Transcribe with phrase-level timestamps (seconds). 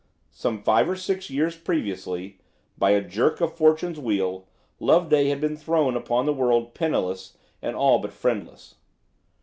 [0.31, 2.39] Some five or six years previously,
[2.75, 4.47] by a jerk of Fortune's wheel,
[4.79, 8.77] Loveday had been thrown upon the world penniless and all but friendless.